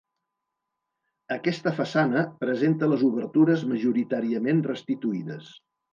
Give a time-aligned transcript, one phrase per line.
[1.35, 5.53] Aquesta façana presenta les obertures majoritàriament restituïdes.